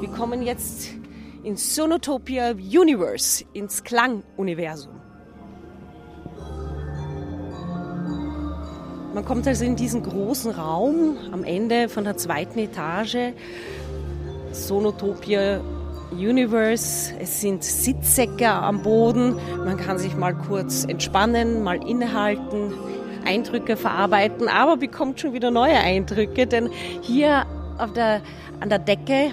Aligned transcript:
Wir 0.00 0.08
kommen 0.08 0.42
jetzt 0.42 0.88
ins 1.44 1.74
Sonotopia 1.76 2.50
Universe, 2.50 3.44
ins 3.52 3.84
Klanguniversum. 3.84 4.94
Man 9.14 9.24
kommt 9.24 9.46
also 9.46 9.64
in 9.64 9.76
diesen 9.76 10.02
großen 10.02 10.50
Raum 10.50 11.16
am 11.30 11.44
Ende 11.44 11.88
von 11.88 12.02
der 12.02 12.16
zweiten 12.16 12.58
Etage. 12.58 13.34
Sonotopia 14.50 15.60
Universe. 16.10 17.14
Es 17.20 17.40
sind 17.40 17.62
Sitzsäcke 17.62 18.48
am 18.48 18.82
Boden. 18.82 19.36
Man 19.64 19.76
kann 19.76 19.98
sich 19.98 20.16
mal 20.16 20.34
kurz 20.34 20.84
entspannen, 20.84 21.62
mal 21.62 21.76
innehalten, 21.88 22.74
Eindrücke 23.24 23.76
verarbeiten, 23.76 24.48
aber 24.48 24.76
bekommt 24.76 25.20
schon 25.20 25.32
wieder 25.32 25.52
neue 25.52 25.78
Eindrücke, 25.78 26.48
denn 26.48 26.68
hier 27.00 27.46
der, 27.94 28.22
an 28.60 28.68
der 28.68 28.78
Decke 28.80 29.32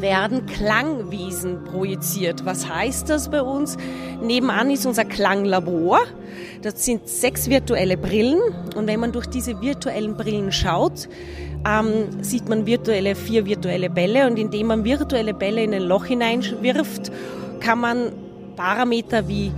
werden 0.00 0.46
Klangwiesen 0.46 1.64
projiziert. 1.64 2.44
Was 2.44 2.68
heißt 2.68 3.08
das 3.08 3.30
bei 3.30 3.42
uns? 3.42 3.76
Nebenan 4.22 4.70
ist 4.70 4.86
unser 4.86 5.04
Klanglabor. 5.04 6.00
Das 6.62 6.84
sind 6.84 7.08
sechs 7.08 7.48
virtuelle 7.48 7.96
Brillen 7.96 8.40
und 8.76 8.86
wenn 8.86 9.00
man 9.00 9.12
durch 9.12 9.26
diese 9.26 9.60
virtuellen 9.60 10.16
Brillen 10.16 10.52
schaut, 10.52 11.08
ähm, 11.66 12.22
sieht 12.22 12.48
man 12.48 12.66
virtuelle, 12.66 13.14
vier 13.14 13.46
virtuelle 13.46 13.90
Bälle 13.90 14.26
und 14.26 14.38
indem 14.38 14.68
man 14.68 14.84
virtuelle 14.84 15.34
Bälle 15.34 15.62
in 15.62 15.74
ein 15.74 15.82
Loch 15.82 16.06
hineinwirft, 16.06 17.12
kann 17.60 17.80
man 17.80 18.12
Parameter 18.56 19.28
wie 19.28 19.52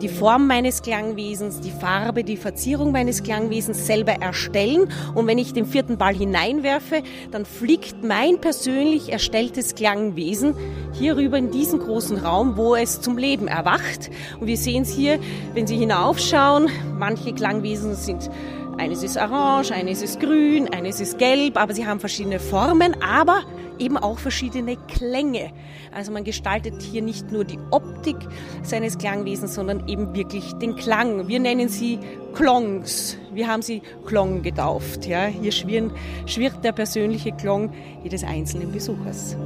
die 0.00 0.08
Form 0.08 0.46
meines 0.46 0.82
Klangwesens, 0.82 1.60
die 1.60 1.70
Farbe, 1.70 2.24
die 2.24 2.36
Verzierung 2.36 2.92
meines 2.92 3.22
Klangwesens 3.22 3.86
selber 3.86 4.12
erstellen. 4.12 4.88
Und 5.14 5.26
wenn 5.26 5.38
ich 5.38 5.52
den 5.52 5.66
vierten 5.66 5.96
Ball 5.96 6.14
hineinwerfe, 6.14 7.02
dann 7.30 7.44
fliegt 7.44 8.04
mein 8.04 8.40
persönlich 8.40 9.10
erstelltes 9.10 9.74
Klangwesen 9.74 10.54
hier 10.92 11.16
rüber 11.16 11.38
in 11.38 11.50
diesen 11.50 11.78
großen 11.78 12.18
Raum, 12.18 12.56
wo 12.56 12.74
es 12.74 13.00
zum 13.00 13.18
Leben 13.18 13.48
erwacht. 13.48 14.10
Und 14.40 14.46
wir 14.46 14.56
sehen 14.56 14.82
es 14.82 14.92
hier, 14.92 15.18
wenn 15.54 15.66
Sie 15.66 15.76
hinaufschauen, 15.76 16.68
manche 16.98 17.32
Klangwesen 17.32 17.94
sind 17.94 18.30
eines 18.78 19.02
ist 19.02 19.16
orange, 19.16 19.72
eines 19.72 20.02
ist 20.02 20.20
grün, 20.20 20.68
eines 20.68 21.00
ist 21.00 21.18
gelb, 21.18 21.56
aber 21.56 21.72
sie 21.72 21.86
haben 21.86 21.98
verschiedene 21.98 22.38
Formen, 22.38 22.94
aber 23.02 23.42
eben 23.78 23.96
auch 23.96 24.18
verschiedene 24.18 24.76
Klänge. 24.88 25.50
Also 25.92 26.12
man 26.12 26.24
gestaltet 26.24 26.82
hier 26.82 27.02
nicht 27.02 27.30
nur 27.32 27.44
die 27.44 27.58
Optik 27.70 28.16
seines 28.62 28.98
Klangwesens, 28.98 29.54
sondern 29.54 29.88
eben 29.88 30.14
wirklich 30.14 30.52
den 30.54 30.76
Klang. 30.76 31.28
Wir 31.28 31.40
nennen 31.40 31.68
sie 31.68 31.98
Klongs. 32.34 33.16
Wir 33.32 33.48
haben 33.48 33.62
sie 33.62 33.82
Klong 34.06 34.42
getauft. 34.42 35.06
Ja. 35.06 35.26
Hier 35.26 35.52
schwirren, 35.52 35.92
schwirrt 36.26 36.64
der 36.64 36.72
persönliche 36.72 37.32
Klong 37.32 37.72
jedes 38.02 38.24
einzelnen 38.24 38.72
Besuchers. 38.72 39.36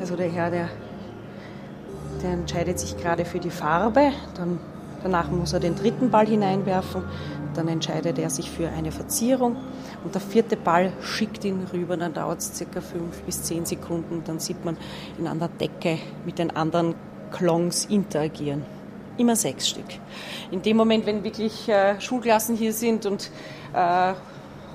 Also 0.00 0.16
der 0.16 0.30
Herr, 0.30 0.50
der 0.50 0.68
der 2.22 2.32
entscheidet 2.32 2.78
sich 2.78 2.96
gerade 2.96 3.24
für 3.24 3.38
die 3.38 3.50
Farbe, 3.50 4.12
dann, 4.36 4.58
danach 5.02 5.30
muss 5.30 5.52
er 5.52 5.60
den 5.60 5.74
dritten 5.74 6.10
Ball 6.10 6.26
hineinwerfen, 6.26 7.02
dann 7.54 7.68
entscheidet 7.68 8.18
er 8.18 8.30
sich 8.30 8.50
für 8.50 8.68
eine 8.68 8.92
Verzierung 8.92 9.56
und 10.04 10.14
der 10.14 10.20
vierte 10.20 10.56
Ball 10.56 10.92
schickt 11.00 11.44
ihn 11.44 11.66
rüber, 11.72 11.96
dann 11.96 12.14
dauert 12.14 12.38
es 12.38 12.56
circa 12.56 12.80
fünf 12.80 13.22
bis 13.22 13.42
zehn 13.42 13.66
Sekunden, 13.66 14.22
dann 14.24 14.38
sieht 14.38 14.64
man 14.64 14.76
ihn 15.18 15.26
an 15.26 15.38
der 15.38 15.48
Decke 15.48 15.98
mit 16.24 16.38
den 16.38 16.54
anderen 16.54 16.94
Klongs 17.30 17.86
interagieren. 17.86 18.64
Immer 19.16 19.34
sechs 19.34 19.68
Stück. 19.68 19.86
In 20.50 20.62
dem 20.62 20.76
Moment, 20.76 21.04
wenn 21.04 21.24
wirklich 21.24 21.68
äh, 21.68 22.00
Schulklassen 22.00 22.56
hier 22.56 22.72
sind 22.72 23.04
und 23.04 23.30
äh, 23.74 24.14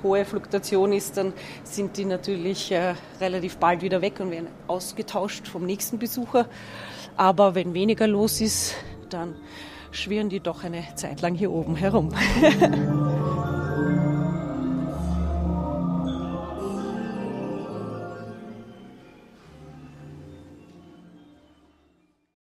hohe 0.02 0.24
Fluktuation 0.26 0.92
ist, 0.92 1.16
dann 1.16 1.32
sind 1.64 1.96
die 1.96 2.04
natürlich 2.04 2.70
äh, 2.70 2.94
relativ 3.20 3.56
bald 3.56 3.80
wieder 3.80 4.02
weg 4.02 4.20
und 4.20 4.30
werden 4.30 4.48
ausgetauscht 4.66 5.48
vom 5.48 5.64
nächsten 5.64 5.98
Besucher. 5.98 6.46
Aber 7.16 7.54
wenn 7.54 7.72
weniger 7.74 8.06
los 8.06 8.40
ist, 8.40 8.74
dann 9.08 9.34
schwirren 9.94 10.28
die 10.28 10.40
doch 10.40 10.64
eine 10.64 10.84
Zeit 10.94 11.20
lang 11.20 11.34
hier 11.34 11.50
oben 11.50 11.76
herum. 11.76 12.10